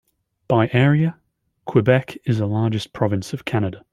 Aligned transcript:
By 0.47 0.71
area, 0.73 1.19
Quebec 1.67 2.17
is 2.25 2.39
the 2.39 2.47
largest 2.47 2.91
province 2.91 3.33
of 3.33 3.45
Canada. 3.45 3.85